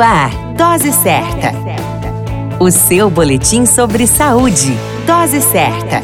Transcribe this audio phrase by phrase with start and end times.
[0.00, 1.52] Ar, Dose Certa.
[2.58, 4.74] O seu boletim sobre saúde.
[5.06, 6.02] Dose Certa.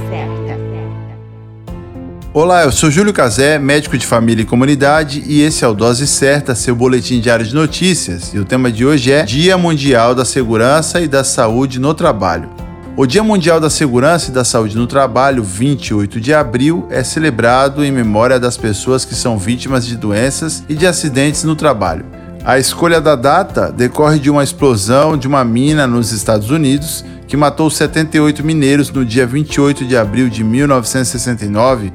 [2.34, 6.06] Olá, eu sou Júlio Cazé, médico de família e comunidade, e esse é o Dose
[6.06, 8.34] Certa, seu boletim diário de notícias.
[8.34, 12.50] E o tema de hoje é Dia Mundial da Segurança e da Saúde no Trabalho.
[12.98, 17.82] O Dia Mundial da Segurança e da Saúde no Trabalho, 28 de abril, é celebrado
[17.82, 22.04] em memória das pessoas que são vítimas de doenças e de acidentes no trabalho.
[22.46, 27.36] A escolha da data decorre de uma explosão de uma mina nos Estados Unidos que
[27.36, 31.92] matou 78 mineiros no dia 28 de abril de 1969,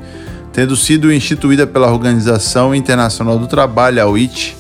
[0.52, 4.58] tendo sido instituída pela Organização Internacional do Trabalho, a OIT.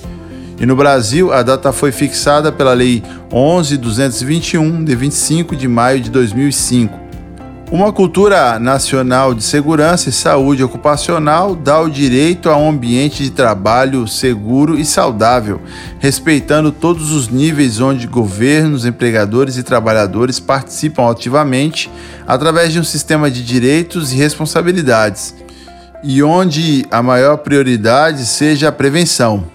[0.61, 6.09] E no Brasil, a data foi fixada pela Lei 11.221, de 25 de maio de
[6.09, 7.00] 2005.
[7.71, 13.30] Uma cultura nacional de segurança e saúde ocupacional dá o direito a um ambiente de
[13.30, 15.61] trabalho seguro e saudável,
[15.97, 21.89] respeitando todos os níveis onde governos, empregadores e trabalhadores participam ativamente
[22.27, 25.33] através de um sistema de direitos e responsabilidades,
[26.03, 29.45] e onde a maior prioridade seja a prevenção.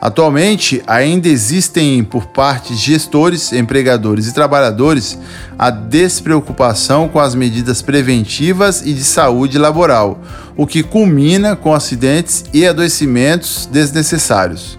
[0.00, 5.18] Atualmente, ainda existem por parte de gestores, empregadores e trabalhadores
[5.58, 10.18] a despreocupação com as medidas preventivas e de saúde laboral,
[10.56, 14.78] o que culmina com acidentes e adoecimentos desnecessários.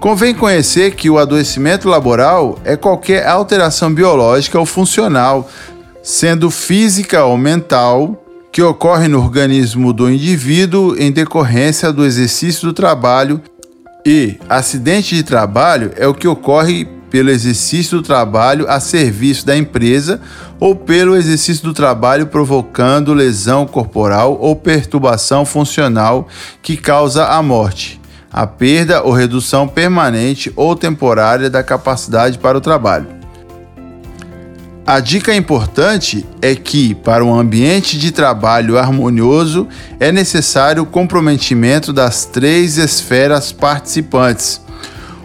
[0.00, 5.48] Convém conhecer que o adoecimento laboral é qualquer alteração biológica ou funcional,
[6.02, 12.72] sendo física ou mental, que ocorre no organismo do indivíduo em decorrência do exercício do
[12.72, 13.42] trabalho
[14.04, 19.56] e acidente de trabalho é o que ocorre pelo exercício do trabalho a serviço da
[19.56, 20.20] empresa
[20.60, 26.28] ou pelo exercício do trabalho provocando lesão corporal ou perturbação funcional
[26.60, 28.00] que causa a morte,
[28.32, 33.23] a perda ou redução permanente ou temporária da capacidade para o trabalho.
[34.86, 39.66] A dica importante é que, para um ambiente de trabalho harmonioso,
[39.98, 44.60] é necessário o comprometimento das três esferas participantes: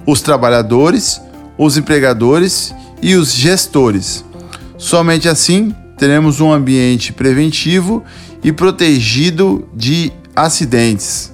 [0.06, 1.22] os trabalhadores,
[1.58, 4.24] os empregadores e os gestores.
[4.78, 8.02] Somente assim teremos um ambiente preventivo
[8.42, 11.34] e protegido de acidentes.